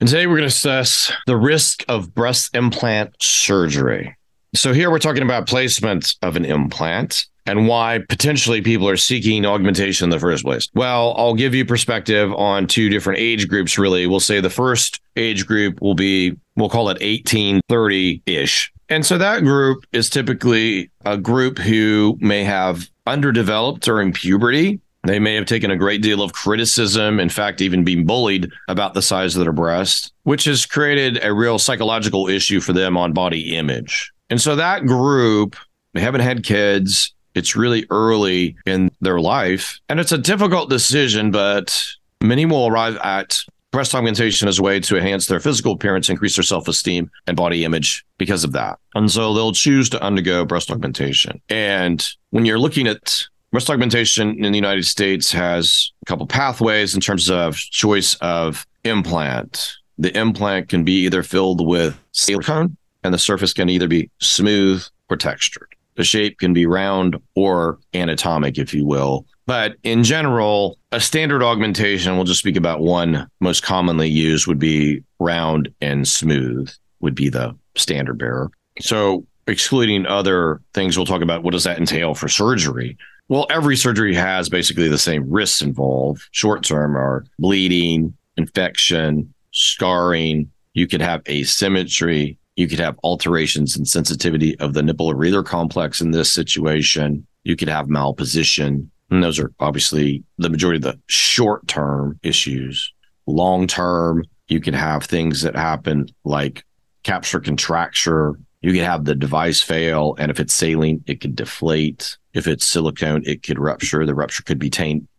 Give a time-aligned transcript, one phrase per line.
[0.00, 4.16] And today we're going to assess the risk of breast implant surgery.
[4.54, 9.44] So, here we're talking about placement of an implant and why potentially people are seeking
[9.44, 10.68] augmentation in the first place.
[10.72, 14.06] Well, I'll give you perspective on two different age groups, really.
[14.06, 18.72] We'll say the first age group will be, we'll call it 18, 30 ish.
[18.88, 25.18] And so that group is typically a group who may have underdeveloped during puberty they
[25.18, 29.02] may have taken a great deal of criticism, in fact, even being bullied about the
[29.02, 33.56] size of their breast, which has created a real psychological issue for them on body
[33.56, 34.12] image.
[34.30, 35.56] And so that group,
[35.94, 37.14] they haven't had kids.
[37.34, 39.78] It's really early in their life.
[39.88, 41.86] And it's a difficult decision, but
[42.20, 43.38] many will arrive at
[43.70, 47.36] breast augmentation as a way to enhance their physical appearance, increase their self esteem and
[47.36, 48.78] body image because of that.
[48.94, 51.40] And so they'll choose to undergo breast augmentation.
[51.48, 56.94] And when you're looking at breast augmentation in the United States has a couple pathways
[56.94, 59.74] in terms of choice of implant.
[59.98, 64.84] The implant can be either filled with silicone, and the surface can either be smooth
[65.08, 65.68] or textured.
[65.96, 69.26] The shape can be round or anatomic, if you will.
[69.46, 74.58] But in general, a standard augmentation, we'll just speak about one most commonly used, would
[74.58, 76.70] be round and smooth,
[77.00, 78.50] would be the standard bearer.
[78.80, 82.96] So, excluding other things, we'll talk about what does that entail for surgery.
[83.28, 86.22] Well, every surgery has basically the same risks involved.
[86.32, 90.50] Short term are bleeding, infection, scarring.
[90.72, 92.38] You could have asymmetry.
[92.56, 97.26] You could have alterations in sensitivity of the nipple areolar complex in this situation.
[97.44, 98.88] You could have malposition.
[99.10, 102.92] And those are obviously the majority of the short term issues.
[103.26, 106.64] Long term, you can have things that happen like
[107.04, 108.38] capsular contracture.
[108.60, 110.14] You could have the device fail.
[110.18, 112.16] And if it's saline, it could deflate.
[112.34, 114.04] If it's silicone, it could rupture.
[114.04, 114.70] The rupture could be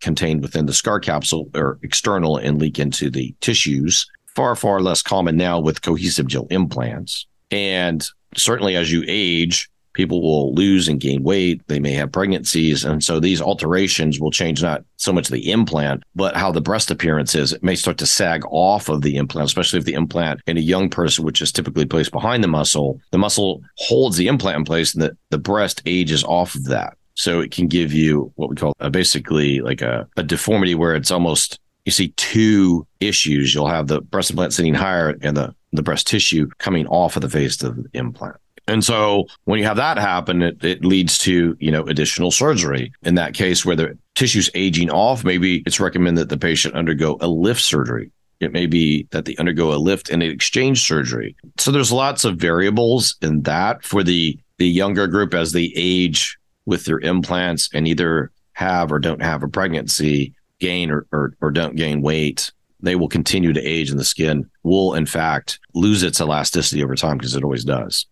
[0.00, 4.08] contained within the scar capsule or external and leak into the tissues.
[4.34, 7.26] Far, far less common now with cohesive gel implants.
[7.50, 8.04] And
[8.36, 11.62] certainly as you age, people will lose and gain weight.
[11.68, 12.84] They may have pregnancies.
[12.84, 16.90] And so these alterations will change not so much the implant, but how the breast
[16.90, 17.52] appearance is.
[17.52, 20.60] It may start to sag off of the implant, especially if the implant in a
[20.60, 24.64] young person, which is typically placed behind the muscle, the muscle holds the implant in
[24.64, 26.96] place and the, the breast ages off of that.
[27.14, 30.94] So it can give you what we call a, basically like a, a deformity where
[30.94, 33.54] it's almost you see two issues.
[33.54, 37.22] You'll have the breast implant sitting higher and the, the breast tissue coming off of
[37.22, 38.36] the face of the implant.
[38.66, 42.92] And so when you have that happen, it, it leads to, you know, additional surgery.
[43.02, 47.18] In that case where the tissue's aging off, maybe it's recommended that the patient undergo
[47.20, 48.10] a lift surgery.
[48.40, 51.36] It may be that they undergo a lift and an exchange surgery.
[51.58, 56.38] So there's lots of variables in that for the the younger group as they age
[56.64, 61.50] with their implants and either have or don't have a pregnancy, gain or, or, or
[61.50, 66.02] don't gain weight, they will continue to age and the skin will, in fact, lose
[66.02, 68.06] its elasticity over time because it always does.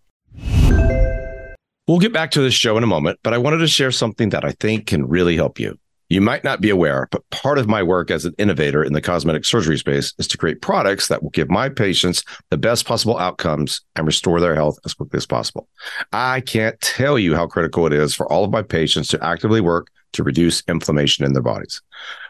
[1.88, 4.28] We'll get back to this show in a moment, but I wanted to share something
[4.30, 5.78] that I think can really help you.
[6.08, 9.00] You might not be aware, but part of my work as an innovator in the
[9.00, 13.18] cosmetic surgery space is to create products that will give my patients the best possible
[13.18, 15.68] outcomes and restore their health as quickly as possible.
[16.12, 19.62] I can't tell you how critical it is for all of my patients to actively
[19.62, 21.80] work to reduce inflammation in their bodies.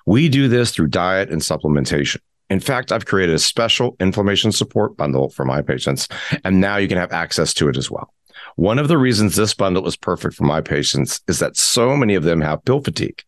[0.06, 2.19] We do this through diet and supplementation.
[2.50, 6.09] In fact, I've created a special inflammation support bundle for my patients,
[6.44, 8.12] and now you can have access to it as well.
[8.56, 12.15] One of the reasons this bundle is perfect for my patients is that so many
[12.15, 13.23] of them have pill fatigue.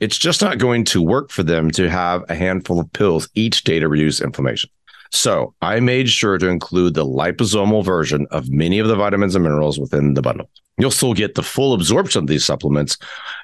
[0.00, 3.64] It's just not going to work for them to have a handful of pills each
[3.64, 4.70] day to reduce inflammation.
[5.10, 9.44] So I made sure to include the liposomal version of many of the vitamins and
[9.44, 10.50] minerals within the bundle.
[10.76, 12.98] You'll still get the full absorption of these supplements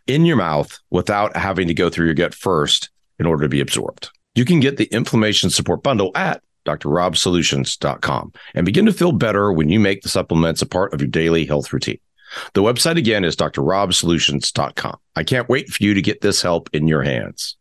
[0.09, 2.91] in your mouth without having to go through your gut first
[3.21, 4.11] in order to be absorbed.
[4.35, 9.69] You can get the inflammation support bundle at drrobsolutions.com and begin to feel better when
[9.69, 11.99] you make the supplements a part of your daily health routine.
[12.55, 14.97] The website again is drrobsolutions.com.
[15.17, 17.57] I can't wait for you to get this help in your hands.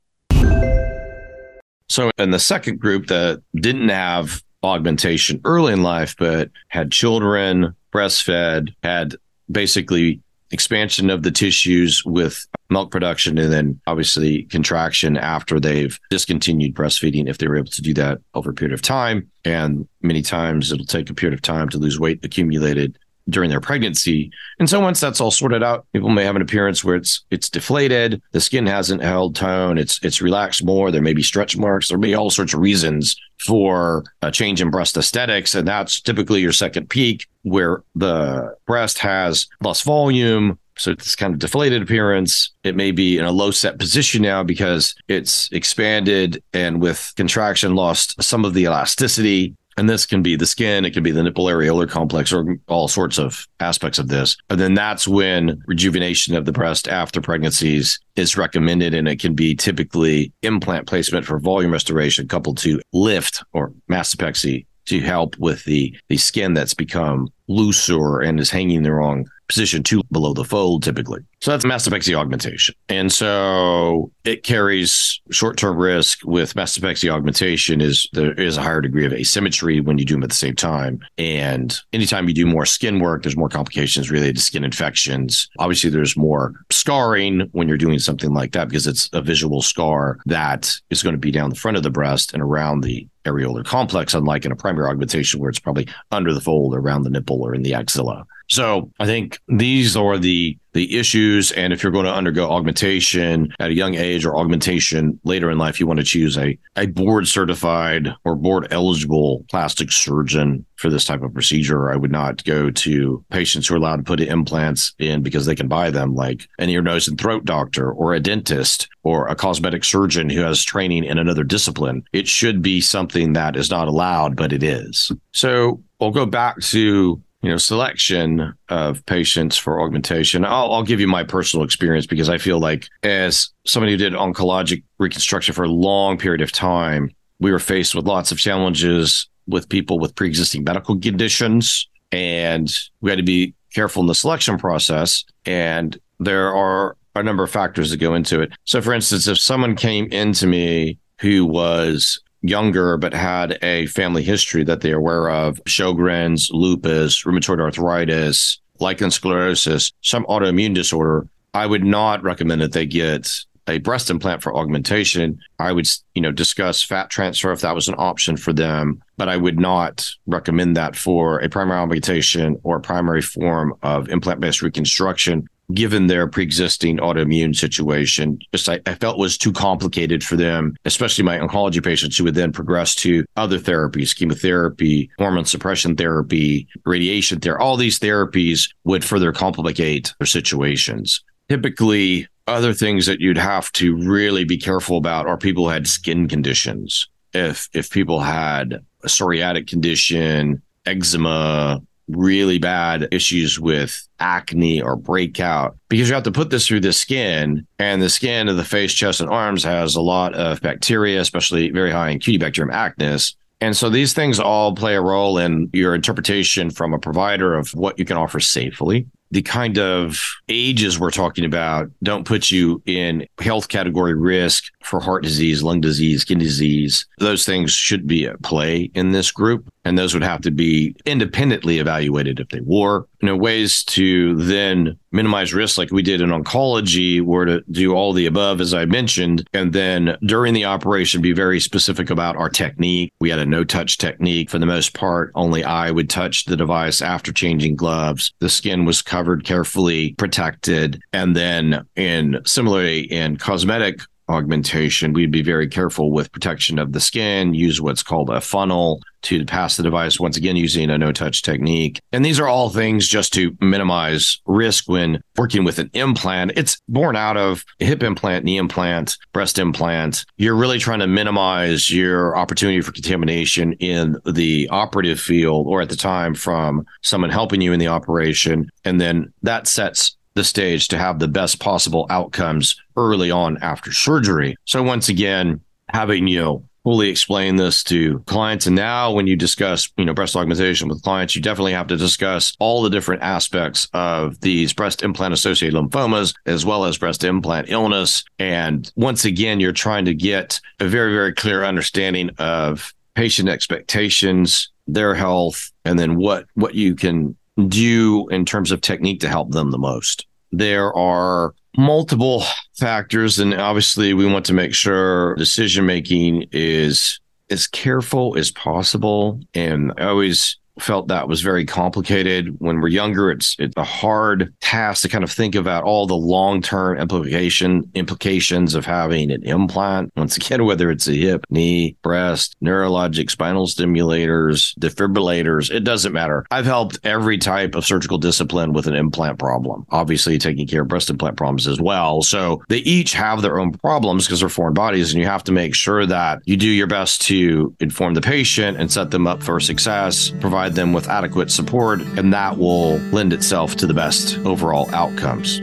[1.88, 7.76] So, in the second group that didn't have augmentation early in life, but had children,
[7.92, 9.16] breastfed, had
[9.52, 10.22] basically
[10.52, 17.30] expansion of the tissues with milk production and then obviously contraction after they've discontinued breastfeeding
[17.30, 20.72] if they were able to do that over a period of time and many times
[20.72, 22.98] it'll take a period of time to lose weight accumulated
[23.30, 24.32] during their pregnancy.
[24.60, 27.50] And so once that's all sorted out, people may have an appearance where it's it's
[27.50, 31.90] deflated, the skin hasn't held tone, it's it's relaxed more, there may be stretch marks,
[31.90, 35.56] there may be all sorts of reasons for a change in breast aesthetics.
[35.56, 41.34] And that's typically your second peak where the breast has less volume, so it's kind
[41.34, 42.52] of deflated appearance.
[42.64, 47.76] It may be in a low set position now because it's expanded and with contraction
[47.76, 49.56] lost some of the elasticity.
[49.80, 52.90] And this can be the skin, it can be the nipple areolar complex, or all
[52.90, 54.36] sorts of aspects of this.
[54.50, 58.94] And then that's when rejuvenation of the breast after pregnancies is recommended.
[58.94, 64.66] And it can be typically implant placement for volume restoration coupled to lift or mastopexy
[64.88, 69.84] to help with the, the skin that's become looser and is hanging the wrong position
[69.84, 71.20] two below the fold typically.
[71.42, 72.76] So that's mastopexy augmentation.
[72.88, 79.06] And so it carries short-term risk with mastopexy augmentation is there is a higher degree
[79.06, 81.00] of asymmetry when you do them at the same time.
[81.18, 85.50] And anytime you do more skin work, there's more complications related to skin infections.
[85.58, 90.20] Obviously, there's more scarring when you're doing something like that because it's a visual scar
[90.26, 93.66] that is going to be down the front of the breast and around the areolar
[93.66, 97.42] complex, unlike in a primary augmentation where it's probably under the fold, around the nipple,
[97.42, 98.26] or in the axilla.
[98.48, 101.52] So I think these are the the issues.
[101.52, 105.58] And if you're going to undergo augmentation at a young age or augmentation later in
[105.58, 110.90] life, you want to choose a, a board certified or board eligible plastic surgeon for
[110.90, 111.92] this type of procedure.
[111.92, 115.56] I would not go to patients who are allowed to put implants in because they
[115.56, 119.36] can buy them, like an ear, nose, and throat doctor or a dentist or a
[119.36, 122.04] cosmetic surgeon who has training in another discipline.
[122.14, 125.12] It should be something that is not allowed, but it is.
[125.34, 130.44] So I'll go back to you know selection of patients for augmentation.
[130.46, 134.14] I'll, I'll, give you my personal experience because i feel like as somebody who did
[134.14, 139.30] oncologic reconstruction for a long period of time we were faced with lots of challenges
[139.48, 144.58] with people with pre-existing medical conditions and we had to be careful in the selection
[144.58, 148.52] process and there are a number of factors that go into it.
[148.66, 154.24] So for instance if someone came into me who was younger but had a family
[154.24, 155.64] history that they're aware of.
[155.66, 162.86] Sjogren's, lupus, rheumatoid arthritis, lichen sclerosis, some autoimmune disorder, I would not recommend that they
[162.86, 163.30] get
[163.68, 165.40] a breast implant for augmentation.
[165.60, 169.30] I would, you know, discuss fat transfer if that was an option for them, but
[169.30, 175.48] I would not recommend that for a primary augmentation or primary form of implant-based reconstruction
[175.74, 178.40] given their pre-existing autoimmune situation.
[178.54, 182.36] Just I, I, felt was too complicated for them, especially my oncology patients who would
[182.36, 187.62] then progress to other therapies, chemotherapy, hormone suppression therapy, radiation therapy.
[187.62, 191.24] All these therapies would further complicate their situations.
[191.50, 195.88] Typically, other things that you'd have to really be careful about are people who had
[195.88, 197.08] skin conditions.
[197.34, 205.78] If if people had a psoriatic condition, eczema, really bad issues with acne or breakout
[205.90, 208.94] because you have to put this through the skin and the skin of the face,
[208.94, 213.36] chest, and arms has a lot of bacteria, especially very high in Cutibacterium acnes.
[213.62, 217.70] And so these things all play a role in your interpretation from a provider of
[217.72, 222.82] what you can offer safely the kind of ages we're talking about don't put you
[222.86, 227.06] in health category risk for heart disease, lung disease, skin disease.
[227.20, 229.72] Those things should be at play in this group.
[229.86, 233.08] And those would have to be independently evaluated if they were.
[233.22, 237.94] You know, ways to then minimize risk like we did in oncology were to do
[237.94, 239.48] all the above, as I mentioned.
[239.54, 243.14] And then during the operation, be very specific about our technique.
[243.20, 245.32] We had a no touch technique for the most part.
[245.36, 248.34] Only I would touch the device after changing gloves.
[248.40, 251.02] The skin was covered carefully, protected.
[251.14, 257.00] And then in similarly in cosmetic augmentation, we'd be very careful with protection of the
[257.00, 261.12] skin, use what's called a funnel to pass the device, once again, using a no
[261.12, 262.00] touch technique.
[262.12, 266.54] And these are all things just to minimize risk when working with an implant.
[266.56, 270.26] It's born out of hip implant, knee implant, breast implant.
[270.38, 275.90] You're really trying to minimize your opportunity for contamination in the operative field or at
[275.90, 278.70] the time from someone helping you in the operation.
[278.86, 283.92] And then that sets the stage to have the best possible outcomes early on after
[283.92, 284.56] surgery.
[284.64, 288.66] So once again, having, you know, fully explain this to clients.
[288.66, 291.98] And now when you discuss, you know, breast augmentation with clients, you definitely have to
[291.98, 297.26] discuss all the different aspects of these breast implant associated lymphomas, as well as breast
[297.26, 298.24] implant illness.
[298.40, 304.72] And once again, you're trying to get a very, very clear understanding of patient expectations,
[304.88, 307.36] their health, and then what, what you can
[307.68, 310.26] do in terms of technique to help them the most.
[310.52, 312.44] There are multiple
[312.78, 319.40] factors and obviously we want to make sure decision making is as careful as possible.
[319.54, 322.56] And i always felt that was very complicated.
[322.60, 326.16] When we're younger, it's it's a hard task to kind of think about all the
[326.16, 330.12] long term implication implications of having an implant.
[330.16, 336.46] Once again, whether it's a hip, knee, breast, neurologic, spinal stimulators, defibrillators, it doesn't matter.
[336.52, 339.86] I've helped every type of surgical discipline with an implant problem.
[339.90, 342.22] Obviously, taking care of breast implant problems as well.
[342.22, 345.52] So they each have their own problems because they're foreign bodies, and you have to
[345.52, 349.44] make sure that you do your best to inform the patient and set them up
[349.44, 353.94] for success, provide provide them with adequate support, and that will lend itself to the
[353.94, 355.60] best overall outcomes.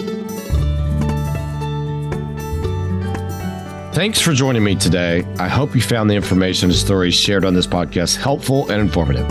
[3.95, 5.25] Thanks for joining me today.
[5.39, 9.27] I hope you found the information and stories shared on this podcast helpful and informative.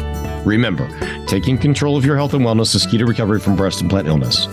[0.46, 0.88] Remember,
[1.28, 4.48] taking control of your health and wellness is key to recovery from breast implant illness.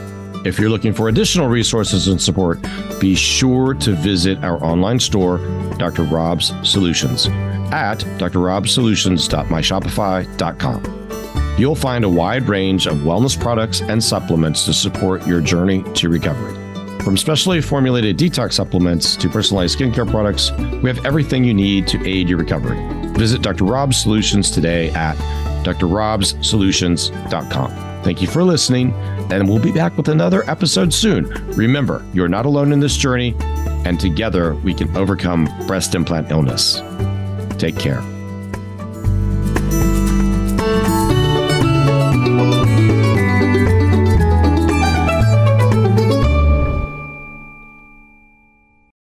[0.44, 2.58] If you're looking for additional resources and support,
[3.00, 5.38] be sure to visit our online store,
[5.78, 6.02] Dr.
[6.02, 7.28] Rob's Solutions,
[7.72, 11.01] at drrobsolutions.myshopify.com.
[11.58, 16.08] You'll find a wide range of wellness products and supplements to support your journey to
[16.08, 16.54] recovery.
[17.02, 22.08] From specially formulated detox supplements to personalized skincare products, we have everything you need to
[22.08, 22.78] aid your recovery.
[23.14, 23.64] Visit Dr.
[23.64, 25.16] Rob's Solutions today at
[25.64, 27.70] drrobsolutions.com.
[28.02, 28.92] Thank you for listening,
[29.32, 31.24] and we'll be back with another episode soon.
[31.56, 33.34] Remember, you're not alone in this journey,
[33.84, 36.80] and together we can overcome breast implant illness.
[37.58, 38.02] Take care.